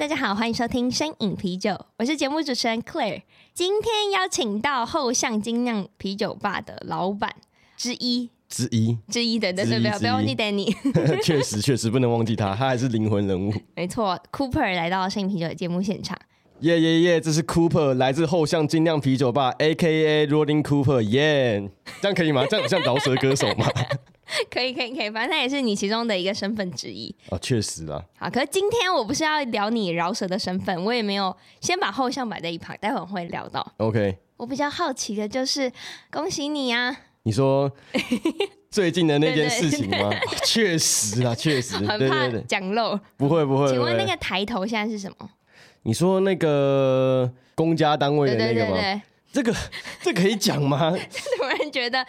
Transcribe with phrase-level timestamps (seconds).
[0.00, 3.20] 大家好，欢迎收听声饮啤酒，我是节目主持人 Claire。
[3.52, 7.30] 今天邀请到后巷精酿啤酒吧的老板
[7.76, 10.74] 之一之一之一的，对对，不要不要忘记 Danny。
[11.22, 13.52] 确实确实不能忘记他，他还是灵魂人物。
[13.74, 16.18] 没错，Cooper 来到声饮啤酒的节目现场。
[16.60, 17.20] 耶耶耶！
[17.20, 20.26] 这是 Cooper，来自后巷精酿啤酒吧，A.K.A.
[20.28, 21.02] Rolling Cooper。
[21.02, 21.70] 耶，
[22.00, 22.46] 这样可以吗？
[22.48, 23.66] 这样像饶舌歌手吗？
[24.50, 28.02] 可以可以可以，反正他也是你其中的一个身份之一哦，确实啦。
[28.18, 33.74] 好，可是今天我不是要聊你饶舌的身份，我也没有先把后项摆在一旁，待会儿会聊到。
[33.78, 34.18] OK。
[34.36, 35.70] 我比较好奇的就是，
[36.10, 36.96] 恭喜你啊！
[37.24, 37.70] 你说
[38.70, 40.10] 最近的那件事情吗？
[40.46, 41.76] 确实啊，确实。
[41.76, 42.98] 很怕讲漏。
[43.18, 43.68] 不会不会。
[43.68, 45.28] 请问那个抬头现在是什么？
[45.82, 48.72] 你说那个公家单位的那个吗？
[48.72, 49.54] 对对对对这个
[50.02, 50.90] 这个、可以讲吗？
[51.36, 52.06] 突然觉得。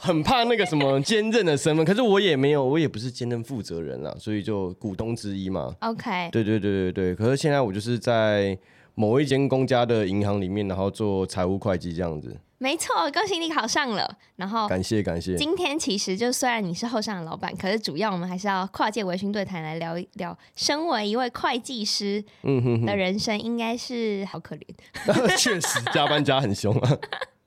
[0.00, 5.74] 很怕那个什么兼任的身份，可是我也没有，我也不是兼任负责人啦，所以就股东之一嘛。
[5.80, 6.28] OK。
[6.30, 8.56] 对对对对对，可是现在我就是在
[8.94, 12.36] 某一间公家的银行里面，然后做财务会计这样子。
[12.60, 14.18] 没错，恭喜你考上了。
[14.34, 15.36] 然后感谢感谢。
[15.36, 24.64] 今天其实就虽然你是后上的老板，可是主要我们还是要跨界维新对谈来聊一聊，身为一位会计师，嗯哼的人生应该是好可怜。
[25.38, 26.98] 确实加班加很凶啊。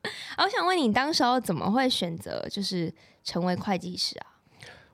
[0.37, 2.91] 我想问你，当时候怎么会选择就是
[3.23, 4.25] 成为会计师啊？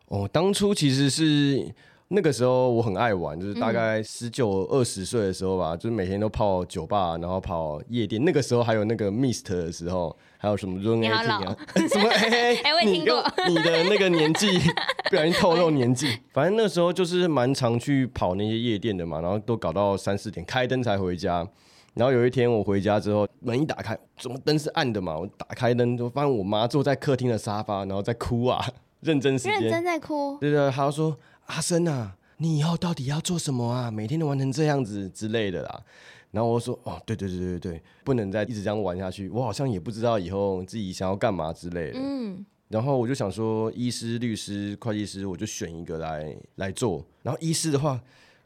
[0.07, 1.73] 哦，当初其实是
[2.09, 8.23] 那个时候我很爱玩，就是大概十九二十岁的时候吧，就是每天都泡酒吧，然后跑夜店。
[8.23, 10.79] 那个时候还有那个 Mist 的时候，还有什么
[11.09, 11.55] 啊？
[11.87, 12.09] 什么？
[12.09, 14.57] 哎哎，我也听过你，你的那个年纪
[15.09, 16.17] 不小心透露年纪。
[16.31, 21.45] 反正那时候就是蛮常去跑那些夜店的嘛，然后都搞到三四点，开灯才回家。
[21.97, 25.17] 然后有一天我回家之后，门一打开，怎么灯是暗的嘛？
[25.17, 28.63] 我打开灯就发现我妈坐在客厅的沙发，然后在哭啊，
[29.01, 30.37] 认真时间，认真在哭。
[30.39, 33.89] 对对，她说：“阿生啊，你以后到底要做什么啊？
[33.89, 35.81] 每天都玩成这样子之类的啦。”
[36.29, 39.27] 然后我说：“哦，对对对对对，不能再一直这样玩下去。
[39.29, 42.45] 我好像也不知道以后自己想要干嘛之类的。”嗯。
[42.69, 47.03] 然后我就想说，医师、律师、会计师，我就选一个来来做。
[47.23, 47.99] 然后医师的话。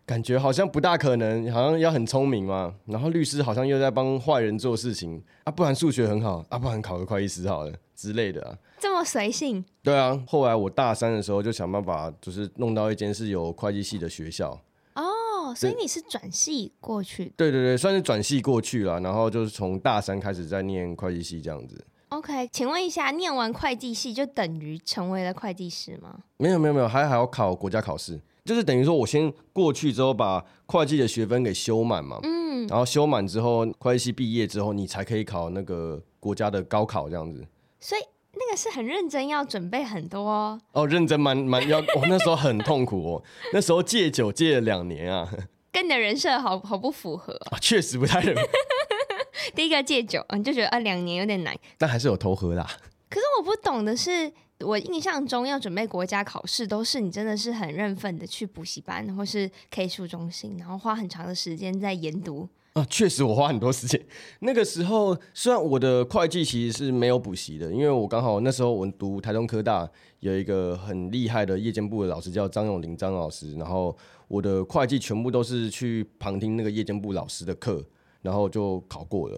[0.06, 2.74] 感觉好像不大可能，好像要很聪明嘛。
[2.86, 8.58] 然后律师好像又在帮坏人做事情啊，不然数学很好啊，不然考个会计师好了之类的啊。
[8.80, 9.64] 这么随性？
[9.84, 10.22] 对啊。
[10.28, 14.60] 后来我大三的时候就想办法，就是弄到一间是有会计系的学校。
[14.96, 17.32] 哦，所以你是转系过去？
[17.38, 19.00] 对对对，算是转系过去了。
[19.00, 21.86] 然后就是从大三开始在念会计系这样子。
[22.10, 26.20] OK，请问一下，念完会计系就等于成为了会计师吗？
[26.36, 28.20] 没有没有没有，还还要考国家考试。
[28.44, 37.46] 就是等于说，我先过去之后，把会计的学分给修满嘛，嗯，然后修满之后，会计系毕业之后，你才可以考那个国家的高考这样子。
[37.80, 38.02] 所以
[38.34, 40.60] 那个是很认真，要准备很多哦。
[40.72, 45.32] 哦，认真蛮蛮要，我、哦、那时候很痛苦哦，那时候戒酒戒了两年啊，
[45.72, 48.22] 跟你的人设好好不符合啊，确实不太。
[49.54, 52.68] 第一个戒酒，你就觉得啊，两年有点难，但还是有偷喝啦。
[53.08, 54.34] 可是我不懂的是。
[54.64, 62.48] 我印象中要准备国家考试，都是你真的是很认份的去补习班或是 K 书中心，然后花很长的时间在研读。
[62.74, 64.02] 啊，确实我花很多时间。
[64.40, 69.90] 那个时候虽然我的会计其实是没有补习的，因为我刚好那时候我读台东科大
[70.22, 73.94] 有一个很厉害的夜间部的老师叫张永林张老师，然后
[74.30, 77.84] 我的会计全部都是去旁听那个夜间部老师的课，
[78.22, 79.38] 然后就考过了。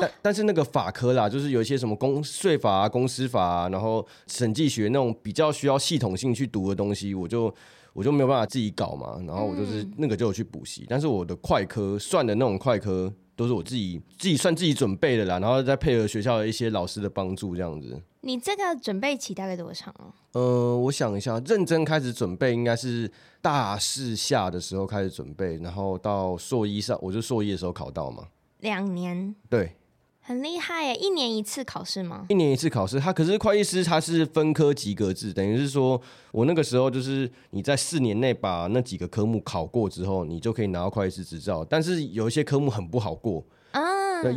[0.00, 7.52] 但但是那个法科啦，就是有一些什么公税法啊、公司法啊，然后审计学那种比较需要系统性去读的东西，我就
[7.92, 9.20] 我就没有办法自己搞嘛。
[9.26, 18.00] 然后我就是那个就有去补习，但是我的快科算的那种快科都是我自己自己算自己准备的啦，然后再配合学校的一些老师的帮助这样子。
[18.24, 20.14] 你这个准备期大概多长啊？
[20.32, 28.28] 呃，我想一下，认真开始准备应该是大四下的时候开始准备，然后到硕一上，我就硕一的时候考到嘛。
[28.60, 29.34] 两年。
[29.50, 29.74] 对。
[30.24, 30.94] 很厉害耶！
[30.94, 32.26] 一年一次考试吗？
[32.28, 41.64] 一年一次考试，他可是会计师，他是分科及格制，等于是说我那个时候就是你在四年内把那几个科目考过之后，你就可以拿到会计师执照。
[41.64, 43.82] 但是有一些科目很不好过啊，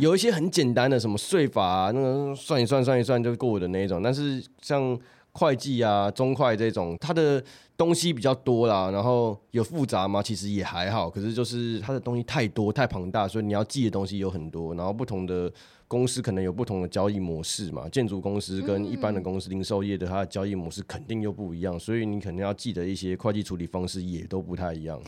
[0.00, 4.02] 有一些很简单的什么税法啊，那个算一算算一算就过的那一种。
[4.02, 4.98] 但是像
[5.30, 7.40] 会计啊、中会这种，它的
[7.76, 10.20] 东西比较多啦，然后有复杂吗？
[10.20, 15.52] 其实也还好，可是就是它的东西太多太庞大，所以你要记的东西有很多，然后不同的
[15.88, 25.00] 公司可能有不同的交易模式嘛，建筑公司跟一般的公司、零售业的它的交易模式肯定又不一样，所以你可能要记得一些会计处理方式也都不太一样。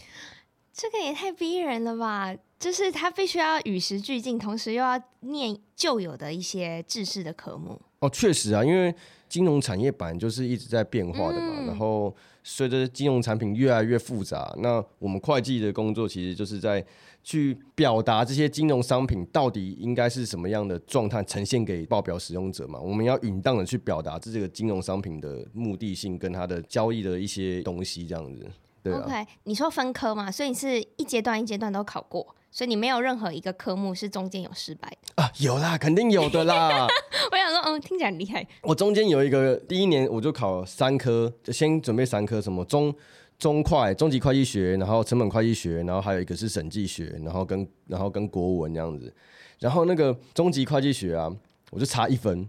[0.73, 2.33] 这个也太逼人了吧！
[2.61, 7.81] 就是他必须要与时俱进，同时又要念旧有的一些制式的科目。
[7.99, 8.95] 哦，确实啊，因为
[9.29, 12.15] 金融产业版就是一直在变化的嘛，嗯、然后
[12.45, 16.85] 随着金融产品越来越复杂，那我们会计的工作其实就是在
[17.29, 22.81] 去表达这些金融商品到底应该是什么样的状态呈现给报表使用者嘛。
[22.81, 28.51] 我们要允当的去表达这个金融商品的目的性跟它的交易的一些东西，这样子。
[28.83, 35.31] 对啊、OK，你说分科嘛，所以你是一阶段一阶段都考过，所以你没有任何一个科目是中间有失败的啊？
[35.39, 36.87] 有啦，肯定有的啦。
[37.31, 38.47] 我想说，嗯，听起来很厉害。
[38.63, 42.95] 我中间有一个第一年我就考三科，就先准备三科，什么中
[43.39, 49.13] 中会、中级会计学，然后成本会计学，然后还有一个是审计学，然后跟然后跟国文这样子。
[49.61, 51.33] 然后那个中级会计学啊，
[51.71, 52.49] 我就差一分，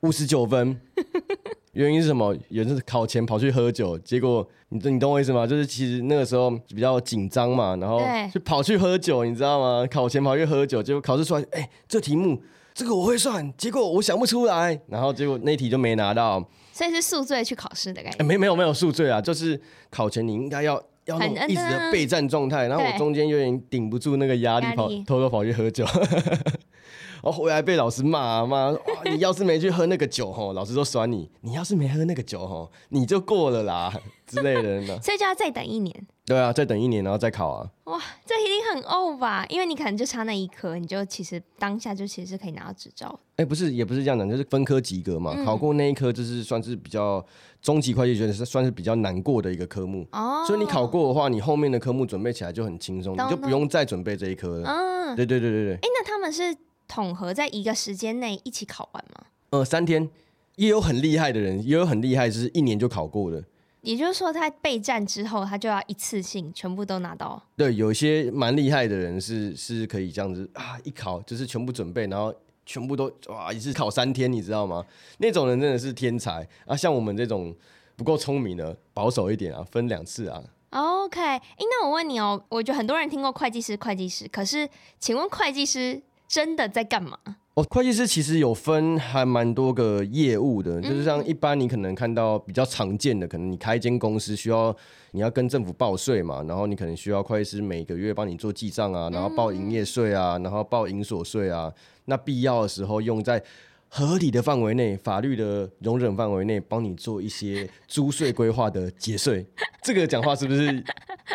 [0.00, 0.80] 五十九分。
[1.72, 2.34] 原因是什么？
[2.48, 5.46] 有人是考前跑去喝酒，结果你你懂我意思吗？
[5.46, 8.00] 就是其实那个时候比较紧张嘛，然后
[8.32, 9.86] 就跑去喝酒，你知道吗？
[9.88, 12.42] 考前跑去喝酒，结果考试出来，哎、欸，这题目
[12.74, 16.48] 这个我会算，结果我想不出来，然后结果那题就没拿到。
[16.78, 18.22] 所以是宿醉去考试的感觉？
[18.22, 19.60] 没没有没有宿醉啊，就是
[19.90, 25.84] 考前你应该要要那种一直的备战状态，然后我中间有点顶不住那个压力，跑偷偷跑去喝酒。
[27.22, 28.78] 然后回来被老师骂骂，哇！
[29.04, 31.30] 你要是没去喝那个酒吼，老师都酸你。
[31.40, 33.92] 你要是没喝那个酒吼，你就过了啦
[34.26, 34.98] 之类的呢。
[35.02, 36.06] 所以就要再等一年。
[36.24, 37.66] 对啊，再等一年，然后再考啊。
[37.84, 39.46] 哇，这一定很呕吧？
[39.48, 43.18] 因为你可能就差那一科，你就其实当下就其实是可以拿到执照。
[43.36, 45.32] 哎，不是，也不是这样讲，就是分科及格嘛。
[45.34, 47.24] 嗯、考过那一科就是算是比较
[47.62, 50.06] 中级会计学是算是比较难过的一个科目。
[50.12, 50.44] 哦。
[50.46, 54.68] 所以你考过的话，你后面的科目准备起来就很轻松，你就不用再准备这一科了。
[54.68, 55.16] 嗯。
[55.16, 55.74] 对对对对对。
[55.76, 56.54] 哎，那他们是？
[56.88, 59.26] 统合在一个时间内一起考完吗？
[59.50, 60.10] 呃，三天，
[60.56, 63.44] 也有很厉害的人，也有很厉害，是一年就考过的。
[63.82, 67.40] 也就是说，他备战之后，他就要一次性全部都拿到。
[67.56, 72.34] 对，有些蛮厉害的人是是可以这样子啊，一考就是全部准备，然后
[72.66, 74.84] 全部都哇，一次考三天，你知道吗？
[75.18, 76.76] 那种人真的是天才啊！
[76.76, 77.54] 像我们这种
[77.94, 80.42] 不够聪明的，保守一点啊，分两次啊。
[80.70, 84.68] OK，哎，那我问你哦，我觉得很多人听过会计师，会计师，可是
[84.98, 86.02] 请问会计师？
[86.28, 87.18] 真的在干嘛？
[87.54, 94.72] 哦，会计师其实有分还蛮多个业务的，嗯、就是像一般你可能看到比较常见的，可能你开一间公司需要
[95.10, 101.72] 你要跟政府报税嘛，然后你可能需要会计师每个月帮你做记账啊，然后报营业税啊，然后报营所税啊，
[102.04, 103.42] 那必要的时候用在
[103.88, 109.44] 合理的范围内、法律的容忍范围内，帮你做一些租税规划的节税。
[109.82, 110.84] 这个讲话是不是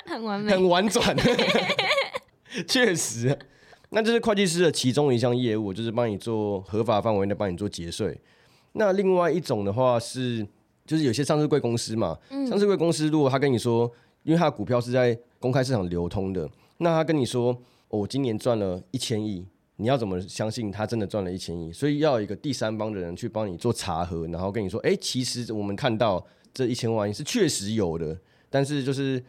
[0.06, 1.18] 很完美、很婉转？
[2.66, 3.38] 确实。
[3.94, 8.20] 那这是会计师的其中一项业务，就是帮你做合法范围内帮你做节税。
[8.72, 10.46] 那另外一种的话是，
[10.84, 13.90] 就是有些上市贵公司嘛，嗯、上市贵公司如果他跟你说，
[14.24, 16.50] 因为他的股票是在公开市场流通的，
[16.80, 17.52] 那他跟你说，
[17.90, 19.46] 哦、我今年赚了一千亿，
[19.76, 21.72] 你要怎么相信他真的赚了一千亿？
[21.72, 28.18] 所以要有一个第三方的人去帮你做查核，然后跟你说，哎，其实我们看到这一千万亿是确实有的，
[28.50, 29.24] 但是就是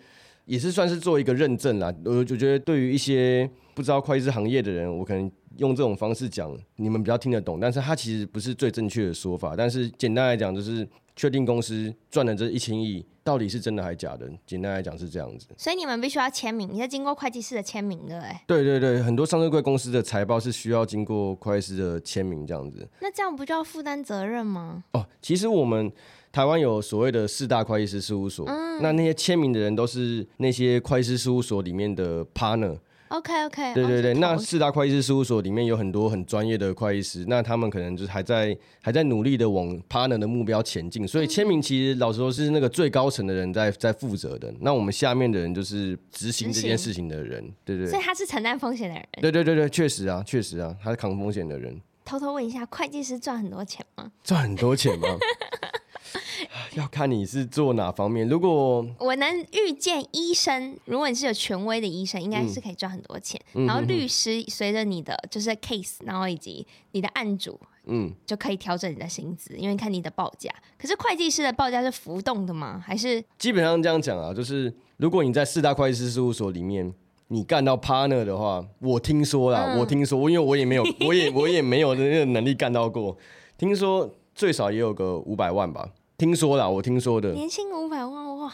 [0.47, 1.95] 也是算是做一个认证啦。
[2.05, 3.49] 我就觉得对于一些。
[3.77, 7.59] 不知道会计师行业的人，我可能用这种方式讲，你们比较听得懂。
[7.59, 9.57] 但是它其实不是最正确的说法。
[9.57, 14.31] 但是简单来讲，就是确定公司赚了这一千亿，到底是真的还是假的？
[14.47, 15.49] 简单来讲是这样子。
[15.57, 18.45] 所以你们必须要签名，你是经过会计师的签名的，哎。
[18.47, 22.89] 对对对，很多上市柜公司的财报是需要经过会计师的签名这样子。
[23.01, 24.85] 那这样不就要负担责任吗？
[24.93, 25.91] 哦，其实我们
[26.35, 32.77] 台湾有所谓的四大会计师事务所，嗯、那那些签名的人都是那些会计师事务所里面的 partner。
[33.07, 47.87] OK OK，对对对，那四大会计师事务所里面有很多很专业的会计师，那他们可能就是还在还在努力的往 partner 的目标前进，所以签名其实老实说是那个最高层的人在在负责的，那我们下面的人就是执行这件事情的人，对对。
[47.87, 49.07] 所以他是承担风险的人。
[49.21, 51.81] 对对对对，确实啊，确实啊，他是扛风险的人。
[52.05, 54.11] 偷偷问一下，会计师赚很多钱吗？
[54.25, 55.07] 赚很多钱吗？
[56.75, 58.29] 要看你是做哪方面。
[58.29, 63.41] 如果我能遇见医生，如果你是有权威的医生，应该是可以赚很多钱。
[63.55, 70.51] 嗯、然后律师随着你的就是 case，然后以及你的案主，嗯，就可以调整你的薪资，因为看你的报价。
[70.79, 72.83] 可是会计师的报价是浮动的吗？
[72.85, 74.33] 还是基本上这样讲啊？
[74.33, 76.93] 就是如果你在四大会计师事务所里面，
[77.29, 83.17] 你干到 partner 的话，我听说啦，嗯、我听说，因为我也没有，我也我也没有那个能力干到过。
[83.57, 85.89] 听说最少也有个五百万吧。
[86.17, 87.33] 听说啦，我听说的。
[87.33, 88.53] 年薪五百万哇！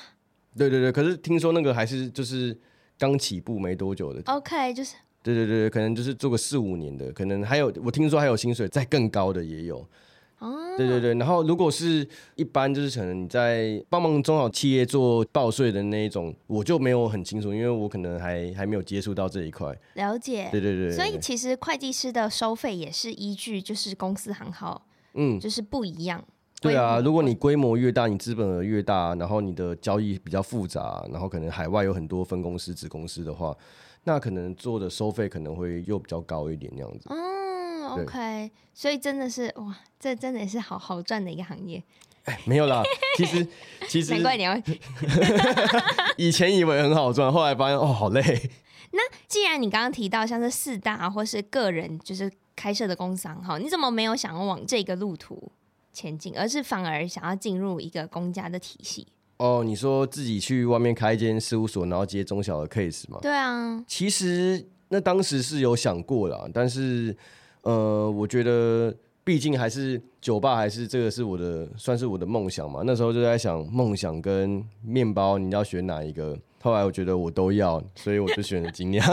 [0.56, 2.56] 对对对，可是听说那个还是就是
[2.98, 4.22] 刚起步没多久的。
[4.32, 4.96] OK，就是。
[5.22, 9.86] 对对对，可能就是做个四五年的，可能还有我听说还有薪水再更高的也有。
[10.38, 10.74] 哦。
[10.78, 12.06] 对对对，然后如果是
[12.36, 19.78] 一般就是可能你在帮忙中小企业做报税的那一种，我就没有很清楚，因为我可能还还没有接触到这一块。
[19.94, 20.48] 了解。
[20.50, 20.92] 对对对，对。
[20.96, 26.22] 所以其实会计师的收费也是依据就是公司行号，嗯，就是不一样。
[26.60, 33.56] 对啊，如果你规模越大，你资本额越大，然后你的交易比较复杂，然后可能海外有很多分公司、子公司的话，
[34.04, 37.06] 那可能做的收费可能会又比较高一点，那样子。
[37.08, 41.82] 嗯，OK，所以真的是哇，这真的是好好赚的一个行业。
[42.24, 42.82] 哎，没有啦，
[43.16, 43.46] 其实
[43.88, 44.54] 其实难怪你要
[46.18, 48.50] 以前以为很好赚，后来发现哦好累。
[48.92, 55.50] 那既然你刚刚提到像是四大或是个人就是开设的公司行号，你怎么没有想要往这个路途？
[55.94, 59.06] 前进，而是反而想要进入一个公家的体系。
[59.38, 63.18] 哦，你说自己去外面开一间事务所，然后接中小的 case 吗？
[63.22, 67.16] 对啊，其实那当时是有想过啦，但是
[67.62, 72.82] 呃，我觉得毕竟还是酒吧，还是这个是我的算是我的梦想嘛。
[72.84, 76.38] 那时候就在想，梦想跟面包，你要选哪一个？
[76.60, 79.02] 后来我觉得我都要，所以我就选了精酿。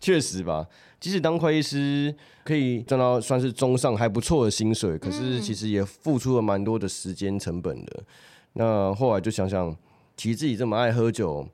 [0.00, 0.66] 确实吧。
[1.02, 7.92] 即使当会计师可以赚到算是中上还不错的薪水，可是其实也付出了蛮多的时间成本的。
[7.96, 8.04] 嗯。
[8.52, 9.76] 那后来就想想，
[10.16, 11.44] 其实自己这么爱喝酒，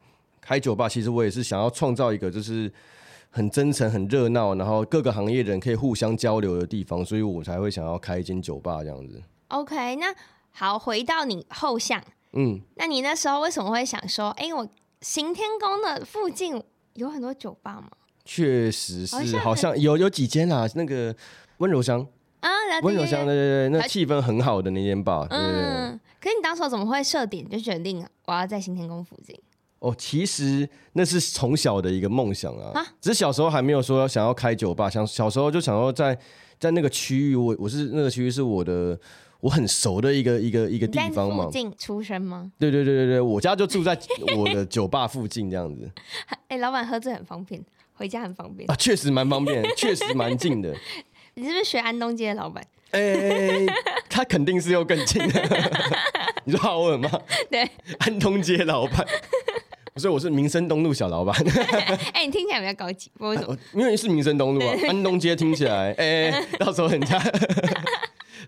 [0.42, 2.70] 开酒吧，其实我也是想要创造一个就是
[3.30, 9.22] 很真诚、很热闹，然后各个行业的人可以互相交流的地方，所以我才会想要开一间酒吧这样子。
[9.48, 10.14] OK，那
[10.50, 12.02] 好，回到你后巷，
[12.34, 14.68] 嗯，那你那时候为什么会想说，哎、欸，我
[15.00, 16.62] 行天宫的附近
[16.92, 17.88] 有很多酒吧吗？
[18.30, 21.16] 确实是，好像有有几间啊，那个
[21.56, 22.06] 温柔乡
[22.40, 22.50] 啊，
[22.82, 25.62] 温柔乡，对对对，那气氛很好的那间吧，对对对。
[25.62, 29.34] 嗯，可是你当时怎么会设点就决定我要在新天宫附近？
[29.78, 36.16] 哦，其实那是从小的一个梦想啊，只是小时候还没有说想要开酒吧，想小时候就想要在
[36.60, 39.00] 在那个区域，我我是那个区域是我的
[39.40, 41.46] 我很熟的一个一个一个地方嘛。
[41.46, 42.52] 附近出生吗？
[42.58, 43.98] 对对对对对，我家就住在
[44.36, 45.90] 我的酒吧附近这样子。
[46.48, 47.64] 哎、欸，老板喝醉很方便。
[47.98, 50.72] 回家很方便啊，确实蛮方便， 确实蛮近的。
[51.34, 52.64] 你是不是学安东街的老板？
[52.92, 53.66] 哎、欸，
[54.08, 55.42] 他肯定是又更近的。
[56.44, 57.10] 你说好尔吗？
[57.50, 59.04] 对，安东街老板。
[59.96, 61.34] 所以我是民生东路小老板。
[62.14, 63.56] 哎、欸，你听起来比较高级，为什么？
[63.74, 67.20] 因为是民生东路啊，安东街听起来，哎、欸，到时候人家。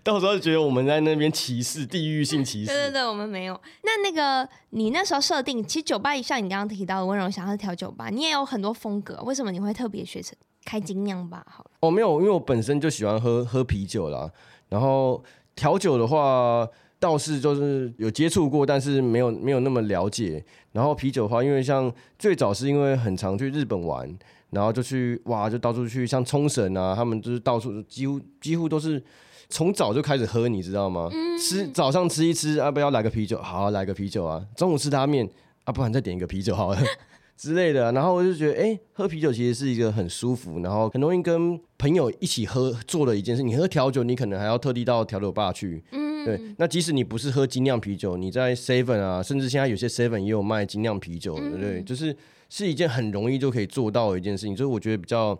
[0.03, 2.71] 到时候就觉得我们在那边歧视，地域性歧视。
[2.71, 3.53] 对对对，我们没有。
[3.83, 9.21] 那那个你那时候设定，其实酒吧像你刚刚提到的温柔乡是调酒吧，你也有很多风格。
[9.23, 11.45] 为什么你会特别学成开精酿吧？
[11.47, 14.27] 好了，哦，没有，因为我本身就喜欢喝喝啤酒啦。
[14.69, 15.23] 然后
[15.55, 16.67] 调酒的话，
[16.99, 20.43] 倒是就是有接触过，但是没有没有那么了解。
[20.71, 24.17] 然后啤酒的话，因为像最早是因为很常去日本玩，
[24.49, 29.03] 然后就去哇，就到处去，像冲绳啊，他们就是到处几乎几乎都是。
[29.51, 31.09] 从早就开始喝，你知道吗？
[31.11, 33.37] 嗯、吃早上吃一吃，要、啊、不要来个啤酒？
[33.41, 34.43] 好、啊，来个啤酒啊！
[34.55, 35.29] 中午吃拉面，
[35.65, 36.81] 啊，不然再点一个啤酒好了
[37.37, 37.91] 之类的。
[37.91, 43.43] 然后我就觉得，哎、欸，喝啤酒其实是一个很舒服，然后很容易跟朋友一起喝做的一件事。
[43.43, 45.83] 你喝调酒，你可能还要特地到调酒吧去。
[45.91, 46.39] 嗯，对。
[46.57, 51.81] 那即使你不是喝精酿啤酒，你在 Seven 啊，甚至现在有些 Seven 也有卖精酿啤酒的，对不对？
[51.83, 52.15] 就是
[52.49, 54.55] 是一件很容易就可以做到的一件事情。
[54.55, 55.37] 所以我觉得比较。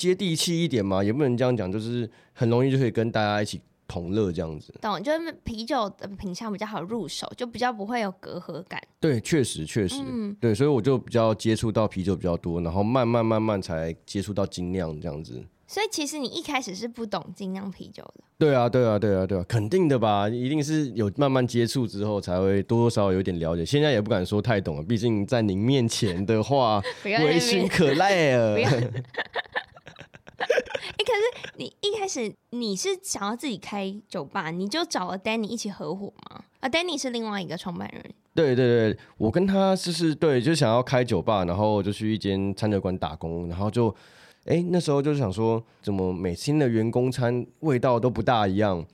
[0.00, 4.72] 接地气一点嘛，也不能这样讲，就是很容易就可以跟大家一起同乐这样子。
[4.80, 8.80] 懂，就是啤酒的品相比较好入手，就比较不会有隔阂感。
[8.98, 15.44] 对，确实确实，嗯，对，所以我就比较接触到啤酒比较多，然后慢慢慢慢才接触到精酿这样子。
[15.66, 18.24] 所以其实你一开始是不懂精酿啤酒的。
[18.38, 20.28] 对啊，对啊，对啊，对啊，肯定的吧？
[20.28, 23.64] 一定是有慢慢接触之后才会多多少少有点了解。
[23.64, 28.56] 现在也不敢说太懂了，毕竟在您面前的话， 微醺可赖了。
[31.10, 36.42] 可是你一开始你是想要自己开酒吧，你就找了 Danny 一起合伙吗？
[36.60, 38.04] 啊，Danny 是另外一个创办人。
[38.34, 43.94] 对对对，我跟他就是对，就想要开酒吧，然后就去一间餐酒馆打工，然后就
[44.44, 48.84] 哎、那时候就是想说，怎么每天的员工餐味道都不大一样，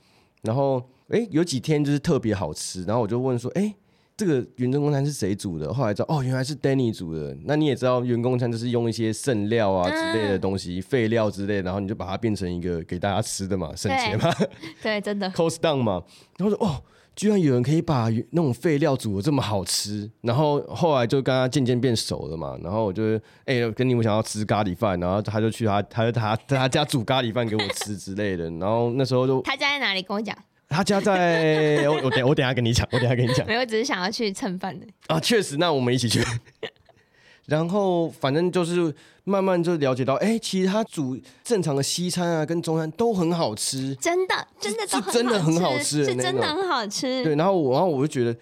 [0.41, 3.73] 然后哎、有几天就是特别好吃，然后我就问说，哎、
[4.17, 5.71] 这个员工餐是谁煮的？
[5.71, 7.37] 后来知道哦，原来是 Danny 煮的。
[7.45, 14.33] 那你也知道，员工餐就是用一些剩料啊之类的东西、废料之类，然后你就把它变成一个给大家吃的嘛，省钱嘛。
[14.81, 15.29] 对，真的。
[15.29, 16.01] Cost down 嘛。
[16.37, 16.81] 然后说哦，
[17.15, 20.09] 居然有人可以把那种废料煮的这么好吃。
[20.21, 22.57] 然后后来就跟他渐渐变熟了嘛。
[22.63, 28.49] 然后我就哎，跟你我想要吃咖喱饭，然后他就去他他他他，他家煮咖喱饭给我吃之类的。
[28.49, 30.01] 然后那时候就他家在哪里？
[30.01, 30.35] 跟我讲。
[30.69, 33.45] 他家在 我我等我等下跟你讲，我等下跟你讲。
[33.47, 36.21] 没有，只是想要去蹭饭的啊，确实，那我们一起去。
[37.47, 38.93] 然后反正就是
[39.23, 47.23] 慢慢就了解到，哎、欸，其实他煮正常的西餐啊，跟中餐都很好吃，真的，真的是真的很好吃，是真的很好吃。
[47.23, 48.37] 对，然后我然后我就觉得，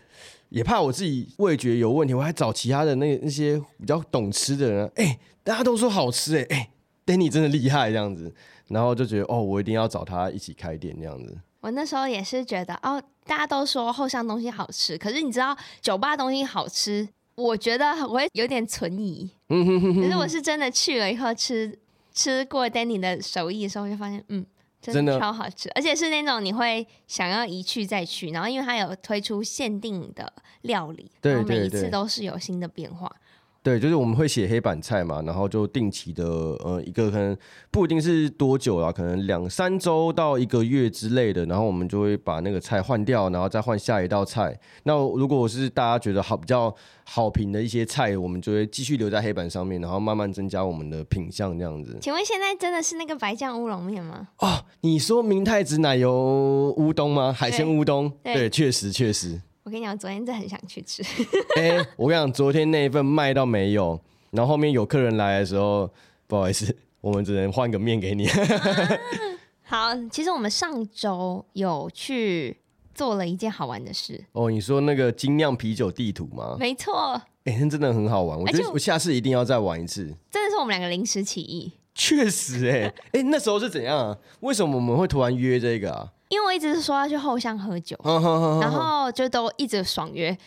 [0.50, 6.70] 也怕我自己味觉有问题，我还找其他的那那些比较懂吃的人，哎、欸，大家都说好吃、欸，哎哎
[7.06, 8.34] ，Danny 真的厉害这样子，
[8.70, 11.38] 然后就觉得，哦，我一定要找他一起开店这样子。
[11.66, 17.10] 我那时候也是觉得，哦，大家都说后巷东西好吃，可是你知道酒吧东西好吃。
[17.34, 21.76] 我觉得我会有点存疑，可是我是真的去了以后吃
[22.14, 24.46] 吃过 Danny 的手艺的时候，就发现嗯，
[24.80, 28.30] 真的超好吃，而且是那种你会想要一去再去。
[28.30, 30.32] 然后因为它有推出限定的
[30.62, 33.12] 料理，然后每一次都是有新的变化。
[33.66, 37.36] 对，就是我们会写黑板菜嘛，然后就定期的，呃，一个可能
[37.72, 44.56] 不一定是多久啊，可能两三周到一个月之类的，然后我们就会把那个菜换掉，然后再换下一道菜。
[44.84, 46.72] 那如果是大家觉得好比较
[47.06, 51.98] 好评的一些菜，我们就会继续留在黑板上面，然后慢慢增加我们的品相这样子。
[52.00, 54.28] 请问现在真的是那个白酱乌龙面吗？
[54.42, 57.34] 哦，你说明太子奶油乌冬吗？
[57.34, 58.14] 海鲜乌冬？
[58.24, 59.42] 对，确实确实。
[59.66, 61.02] 我跟你讲，昨天真的很想去吃。
[61.58, 65.90] 哎、欸，我跟你讲，昨天那一份卖到没有，然后后面有客人来的时候，
[66.28, 68.28] 不好意思，我们只能换个面给你。
[69.66, 72.56] 啊、好，其实我们上周有去
[72.94, 74.24] 做了一件好玩的事。
[74.34, 76.56] 哦，你说那个精酿啤酒地图吗？
[76.60, 77.20] 没错。
[77.46, 80.04] 哎、欸，那真的很好玩，我觉得我下次一定要再玩一次。
[80.30, 81.72] 真的是我们两个临时起意。
[81.96, 84.16] 确实、欸，哎，哎，那时候是怎样啊？
[84.42, 86.12] 为什么我们会突然约这个啊？
[86.36, 90.38] 因为我一直是说要去后巷喝酒，然后就都一直爽约，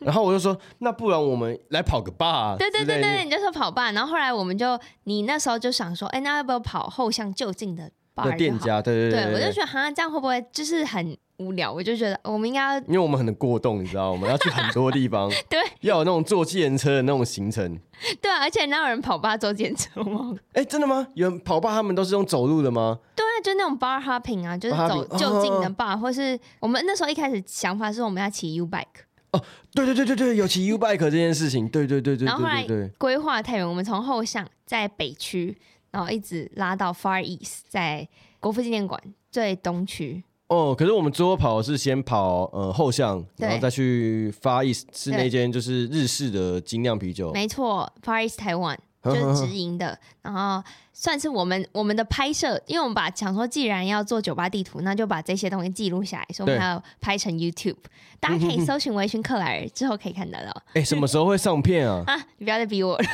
[0.00, 2.56] 然后我就说，那不然我们来跑个 bar？
[2.58, 8.80] 对对对对，你就说跑 bar，然后后来我们就，你那时候就想说，哎，那要不要跑后巷就近的 bar 的店家？
[8.82, 11.72] 对对对，对，我就觉得好像这样会不会就是很无聊？
[11.72, 17.78] 我就觉得我们应该，因为我们很过动，你知道，我们要去很多地方， 对，要有那种坐计程车的那种行程。
[18.20, 20.34] 对啊，而且哪有人跑 bar 坐计程车吗？
[20.54, 21.06] 哎，真的吗？
[21.14, 22.98] 有人跑 bar 他们都是用走路的吗？
[23.14, 23.22] 对。
[23.42, 28.84] 就那种 bar hopping 啊，就是走就近的 bar，或是我们那时候一开始想法是我们要骑 U bike。
[29.32, 29.42] 哦，
[29.74, 32.24] 对对对对对，有骑 U bike 这件事情，对对对对。
[32.24, 32.64] 然后后来
[32.98, 35.58] 规划太远，我们从后巷在北区，
[35.92, 38.08] 然后一直拉到 Far East，在
[38.40, 39.00] 国父纪念馆
[39.30, 40.24] 最东区。
[40.48, 47.30] 哦，可是我们最后跑的是先跑呃后巷，然后再去 Far East，是那间就是日式的精酿啤酒。
[47.32, 50.68] 没错，Far East Taiwan 就是直营的，然后。
[50.92, 57.76] 算是我们我们的拍摄，因为我们把想说，既然要做酒吧地图，那就把这些东西记录下来，所以我们还要拍成 YouTube，
[58.20, 60.50] 大家可以搜寻微醺克莱尔之后可以看得到。
[60.68, 62.04] 哎、欸，什么时候会上片啊？
[62.08, 63.04] 啊，你不要再逼我了，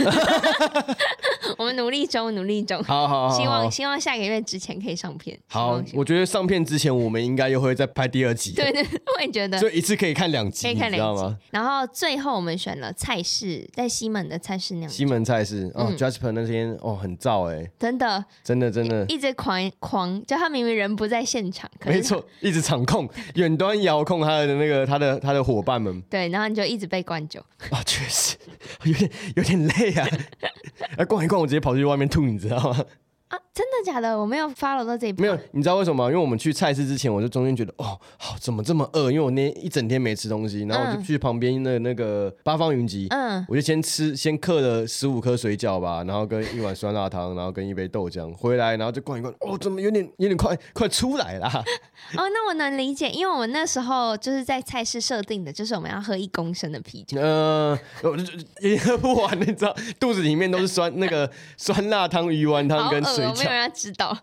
[1.57, 2.83] 我们努力中，努力中。
[2.83, 5.39] 好好好，好，希望希望下个月之前可以上片。
[5.47, 8.53] 好，我觉得上片之前，我们应该又会再拍第二集。
[8.57, 11.37] 对，对对，我也觉得，就一次可以看两集，可以看两集。
[11.51, 14.91] 然后最后我们选了菜市，在西门的菜市那样。
[14.91, 18.25] 西门菜市哦、嗯、，Jasper 那天哦很燥哎、欸，真的。
[18.45, 27.41] 真的真的，一直狂狂，就他明明人不在现场，没错， 一直场控，远端遥控他的那个他的他的伙伴们，对，然后你就一直被灌酒。
[27.71, 28.37] 啊，确实。
[28.85, 30.07] 有点有点累啊，
[30.97, 32.85] 哎，逛一逛，我直接跑去外面吐，你知道吗？
[33.29, 34.17] 啊，真的假的？
[34.17, 35.21] 我没有 follow 到这一步。
[35.21, 36.09] 没有，你知道为什么吗？
[36.09, 39.11] 因为我们去菜市之前，我就中间觉得，哦，好，怎么这么饿？
[39.11, 51.49] 因为我那一整天没吃东西，然后我就去旁边的那个八方云集，嗯，我就先吃，先刻了十五颗水饺吧，然后跟一碗酸辣汤，然后跟一杯豆浆，回来，然后就逛一逛，哦，怎么有点有点快快出来了？
[52.17, 58.17] 哦，那我能理解，因为我们那时候就是在菜市设定的，就是我们要喝一公升的啤酒，嗯、呃，
[58.61, 64.17] 也喝不完，你知道，肚子里面都是酸那个酸辣汤、鱼丸汤跟水饺，没有人要知道。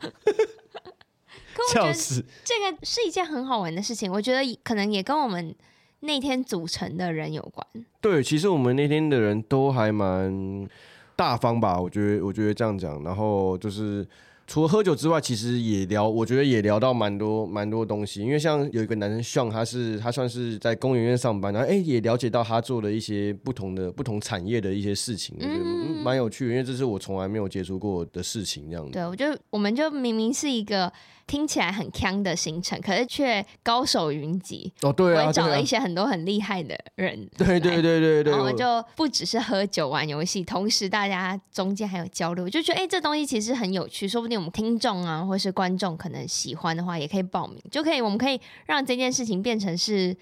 [1.54, 1.94] 可我觉得
[2.44, 5.56] 这个是一件很好玩的事情，我觉得可能也跟我们
[6.02, 7.66] 那天组成的人有关。
[8.02, 10.68] 对，其实我们那天的人都还蛮
[11.16, 14.08] 大方吧，我觉得，我觉得这样讲，然后就是。
[14.48, 18.22] 除了喝酒之外，其实也聊，我觉得也聊到蛮多蛮多东西。
[18.22, 25.64] 因为像有一个男生，Sean，他是他算是在公园院上班，然后哎，也了解到他做的一些不同的不同产业的一些事情，我觉得
[26.04, 28.92] 蛮有趣的，因为这是我从来没有接触过的事情，这样子。
[28.92, 30.92] 对，我就我们就明明是一个。
[31.28, 34.94] 听起来很锵的行程，可是却高手云集哦。
[34.94, 37.28] 对啊，我找了一些很多很厉害的人。
[37.38, 50.16] 对对对对对，我们就不只是喝酒玩游戏，同时大家中间还有交流，就觉得哎、欸，这东西其实很有趣，说不定我们听众啊，或是观众可能喜欢的话，也可以报名，就可以我们可以让这件事情变成是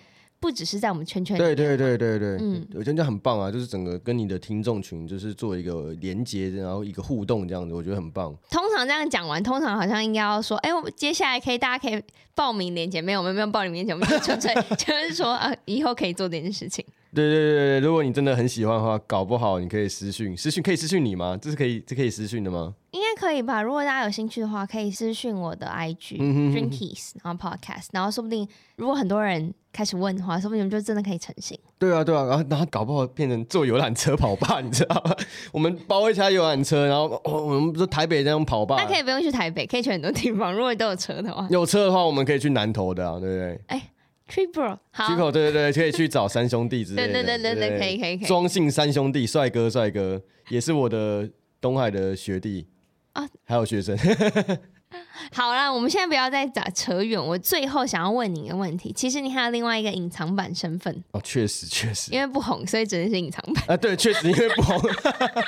[0.44, 1.40] 不只是在我们圈圈里。
[1.40, 8.36] 对对对对对，嗯，我觉得这样很棒啊，就是整个跟你的听众群就是做一个连接，然后一个互动这样子，我觉得很棒。
[8.52, 12.04] 通常这样讲完，通常好像应该要说，哎、欸，我们接下来可以大家可以
[12.36, 16.84] 报名连接，没有，我们没有报名连接，我们就纯粹 就是说啊，以后可以做这件事情。
[17.16, 21.40] 对对对对，如果你真的很喜欢的话，搞不好你可以私讯，私讯可以私讯你吗？
[21.42, 22.76] 这是可以，这可以私讯的吗？
[22.94, 23.62] 应该可以吧。
[23.62, 31.60] 如果大家有兴趣的话，可以私讯我的 IG Drinkies，然后 Podcast，然后说不定如果很多人开始问的话，说不定我们就真的可以成型。
[31.80, 35.16] 对啊对啊，然后然后搞不好变成坐游览车跑吧， 你知道吗？
[35.52, 38.78] 我们包一下游览车，然后、哦、我们不是台北这样跑吧？
[38.80, 40.54] 那可以不用去台北，可以去很多地方。
[40.54, 43.62] 如果你都有车的话，有车的话，我们可以去南投的啊，对不对？
[43.68, 43.90] 哎。
[44.26, 48.26] Triple，好，Triple，对对对，可以去找三兄弟之类的，对对对对对，可以可以可以。
[48.28, 51.30] 庄姓三兄弟，帅哥帅哥，也是我的
[51.60, 52.66] 东海的学弟
[53.14, 53.98] 啊，还有学生。
[55.32, 57.20] 好了，我们现在不要再讲扯远。
[57.20, 63.78] 我最后想要问你一个问题，其实你还有另外一个隐藏版身份哦，确实确实，因为不红，所以只能是隐藏版啊。
[63.78, 64.80] 对，确实因为不红，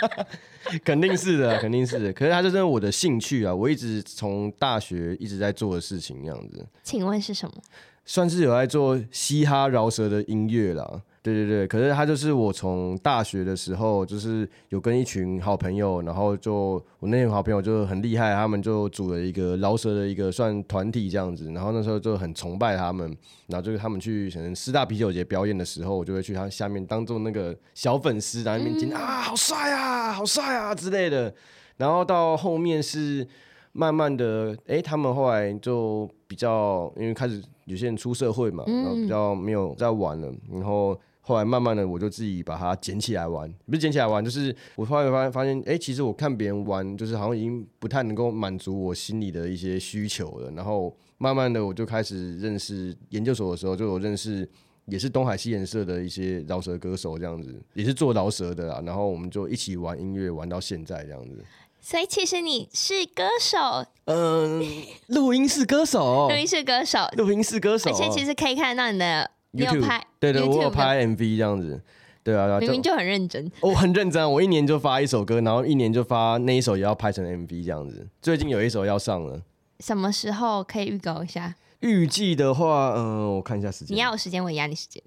[0.84, 2.12] 肯定是的，肯定是的。
[2.14, 6.66] 可是它就是我的兴趣啊，我一直从大学一直在做的事情，这样子。
[6.84, 7.56] 请问是什么？
[8.04, 11.02] 算是有在做嘻哈饶舌的音乐啦，
[11.34, 11.68] 对对对。
[11.68, 21.52] 可是他就是我从大学的时候，就是有跟一群好朋友，然后就我那群好朋友就很厉害，他们就组了一个饶舌的一个算团体这样子。
[21.52, 23.06] 然后那时候就很崇拜他们，
[23.48, 31.34] 然后就是他们去可能师大啤酒节表演的时候，我就会去他下面当做那个小粉丝，在那边听啊，好帅啊，好帅啊之类的。
[31.78, 33.28] 然后到后面是
[33.72, 37.44] 慢慢的，哎、欸，他们后来就比较因为开始。
[37.66, 40.96] 有些人出社会嘛，然后比较没有在玩了，然后
[41.28, 50.52] 后来慢慢的我就自己把它捡起来玩，不是捡起来玩，就是我后来发现发现，哎，其实我看别人玩，就是好像已经不太能够满足我心里的一些需求了。
[50.52, 54.48] 然后慢慢的我就开始认识研究所的时候，就有认识
[54.86, 58.84] 也是东海西研社的一些饶舌歌手这样子，也是做饶舌的啦。
[58.86, 61.44] 然后我们就一起玩音乐，玩到现在这样子。
[61.82, 63.58] 所以其实你是歌手，
[64.06, 64.64] 嗯，
[65.08, 71.82] 录音室歌手， 录音室歌手，录音室歌手，而且其实可以看到你的 YouTube，拍，对对，我有拍 MV 这样子，
[72.24, 79.42] 对啊，明明就很认真，我很认真，我一年就发一首歌，然后一年就发那一首也要拍成 MV 这样子，最近有一首要上了，
[79.80, 81.56] 什么时候可以预告一下？
[81.82, 83.96] 预计的话，嗯、呃，我看一下时间。
[83.96, 85.04] 你要有时间，我也压你时间。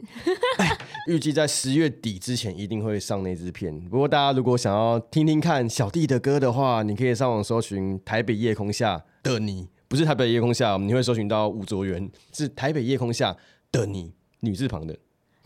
[1.09, 3.81] 预计在十月底之前一定会上那支片。
[3.89, 13.35] 不过大家如果想要听听看小弟的歌的话，你可以上网搜寻《台北夜空下的你》，不是台北夜空下，你会搜寻到吴卓源，是台北夜空下
[13.73, 14.97] 的你，女字旁的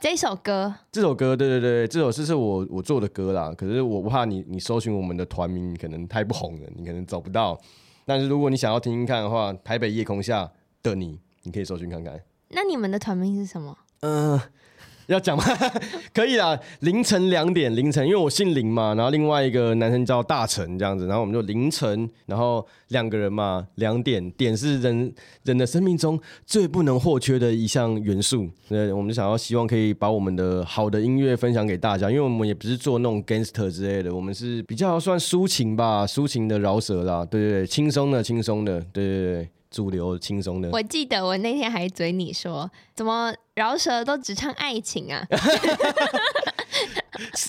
[0.00, 0.74] 这首歌。
[0.90, 3.54] 这首歌，对对对，这首诗是我我做的歌啦。
[3.56, 7.58] 可是我不怕你，你搜寻我们的团名可能太不红了，你可能找不到。
[8.04, 10.44] 但是如果你想要听听看的话，《台北夜空下》
[10.82, 12.20] 的你，你可以搜寻看看。
[12.48, 13.78] 那你们的团名是什么？
[14.00, 14.42] 嗯、呃，
[15.06, 15.44] 要讲吗？
[16.14, 25.12] 可以啦，凌晨两点，凌晨，因为我姓林嘛，然后另外一个男生叫大成，这样子，然后我们就凌晨，然后两个人嘛，两点，点是人
[25.44, 28.48] 人的生命中最不能或缺的一项元素。
[28.68, 39.48] 对，我们就想要希望可以把我们的好的音乐分享给大家，因为我们也不是做那种 gangster 之类的，我们是比较算抒情吧，抒情的饶舌啦，对对对，轻松的，轻松的，对对对。
[39.72, 45.26] 主流轻松的，我记得我那天还嘴你说，怎么饶舌都只唱爱情啊？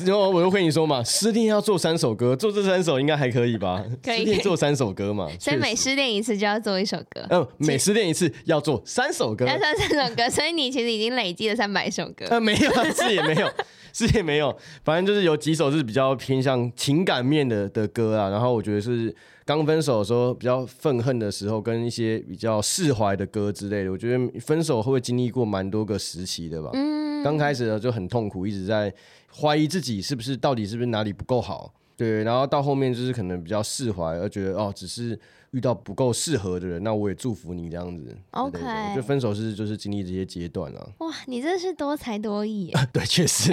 [0.06, 3.84] 然后我就跟你说嘛，失恋要做三首歌，做这三首应该还可以吧？
[4.04, 7.26] 可以，失恋做三首歌嘛， 所以每失恋一次就要做一首歌。
[7.30, 12.26] 嗯、呃，每失恋一次要做三首歌，要做三首歌，所以你其实已经累积了三百首歌。
[12.30, 13.50] 呃，没有，是也没有，
[13.96, 14.54] 是也没有，
[14.84, 18.30] 反正就是有几首是比较偏向情感面的的歌啊。
[18.30, 19.16] 然后我觉得是。
[19.46, 26.70] 刚分手的时候，比较愤恨的时候，跟一些比较释怀的歌之类的，我觉得分手会不会经历过蛮多个时期的吧。
[26.72, 28.94] 嗯，刚开始呢就很痛苦，一直在
[29.38, 32.24] 怀疑自己是不是到底是不是哪里不够好，对。
[32.24, 35.20] 然后到后面就是可能比较释怀，而觉得哦，只是
[35.52, 38.18] 遇到不够适合的人，那我也祝福你这样子。
[38.32, 38.60] OK，
[38.96, 40.90] 就分手是就是经历这些阶段啊。
[41.00, 42.72] 哇，你真的是多才多艺。
[42.92, 43.52] 对，确实。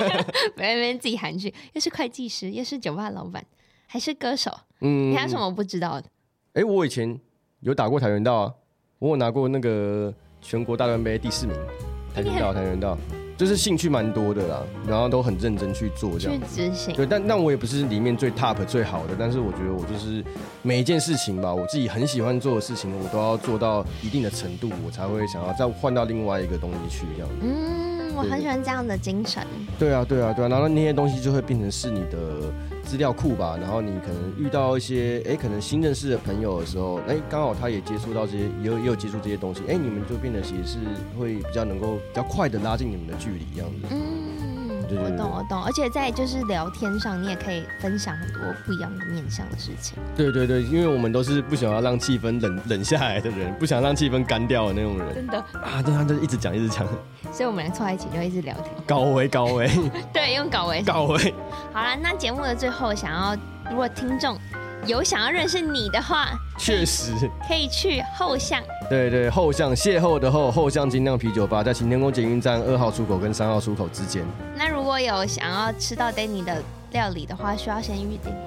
[0.56, 3.44] 别别自己含蓄，又是会计师，又是酒吧老板。
[3.88, 6.08] 还是歌手，嗯，你还有什么不知道的？
[6.54, 7.18] 哎、欸，我以前
[7.60, 8.54] 有打过跆拳道啊，
[8.98, 11.56] 我有拿过那个全国大专杯第四名。
[12.12, 12.98] 跆拳道，跆拳道，
[13.36, 16.40] 就是兴趣蛮多的啦，然后都很认真去做这样。
[16.40, 16.94] 去执行。
[16.94, 20.24] 对，但但我也不是里面最 top 最好的，但是我觉得我就是
[20.62, 27.28] 每一件事情吧，我自己很喜欢做的事情，我都要做到一定的程度，我才会想要再换到另外一个东西去这样。
[27.42, 27.95] 嗯。
[28.14, 29.42] 我很喜欢这样的精神。
[29.78, 32.52] 对啊，对啊，对啊，然后那些东西就会变成是你的
[32.84, 33.58] 资料库吧。
[33.60, 40.78] 然后你可能遇到一些哎，可能新认识的朋友的时候，哎，刚好他也接触到这些，也有也有接触这些东西，哎，你们就变得其实是
[41.18, 43.86] 会比较能够比较快的拉近你们的距离，这样子。
[43.90, 44.25] 嗯。
[44.88, 49.98] 对对对，我懂，我懂，而且在就是聊天上，你也可以分享很多不一样的面向的事情。
[50.16, 55.14] 对对对，因为我们都是不想要让气氛冷冷下来的人，不想让气氛干掉的那种人。
[55.14, 56.86] 真的啊，对啊，就一直讲，一直讲。
[57.32, 58.66] 所以我们俩凑在一起就一直聊天。
[58.86, 59.68] 高维，高维。
[60.12, 60.82] 对，用高维。
[60.82, 61.34] 高维。
[61.72, 63.36] 好了，那节目的最后，想要
[63.70, 64.38] 如果听众
[64.86, 67.12] 有想要认识你的话，确实
[67.48, 68.62] 可以去后巷。
[68.88, 74.24] 对对，后巷邂逅的后后巷精酿啤酒吧，在行天宫捷运站二号出口跟三号出口之间。
[74.56, 78.38] 那如果有想要吃到 Danny 的料理的话，需要先预定吗？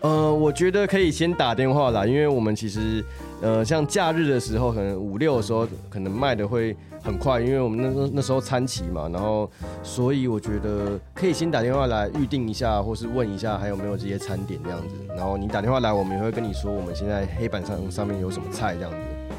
[0.00, 3.04] 呃，我觉得可以先打电话啦，因为我们其实
[3.42, 9.50] 呃，像假日的时候，可能五六的时候，可能卖的会很快，因为我们那那那时候餐齐嘛，然后
[9.82, 14.94] 所以我觉得可以先打电话来预定一下，或是问一下还有没有这些餐点这样子。
[15.16, 18.96] 然后你打电话来，我们也会跟你说我们现在黑板上上面有什么菜这样子。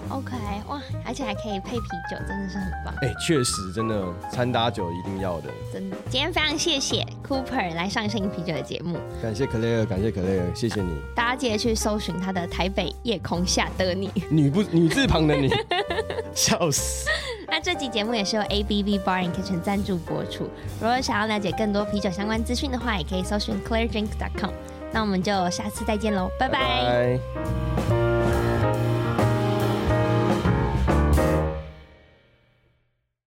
[0.09, 0.35] OK，
[0.67, 2.93] 哇，而且还可以配啤酒，真的是很棒。
[3.01, 5.49] 哎、欸，确实，真的餐搭酒一定要的。
[5.71, 8.99] 真的，今天非常谢谢 Cooper 来上《声音啤酒》的节目。
[9.21, 11.01] 感谢 Claire，感谢 Claire，谢谢你。
[11.15, 15.49] 大家记得去搜寻他的《台北夜空下的你》， 女不女字旁的你，
[16.35, 17.09] 笑死。
[17.49, 20.49] 那这集节目也是由 ABV Bar and Kitchen 赞助播出。
[20.79, 24.51] 如果想要了解更多啤酒相关资讯的话，也可以搜寻 ClaireDrink.com。
[24.91, 28.02] 那我们就下次再见喽，拜拜。